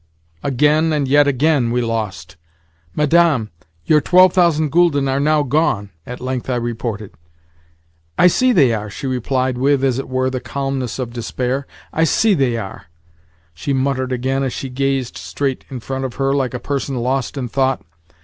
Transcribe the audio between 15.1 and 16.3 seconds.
straight in front of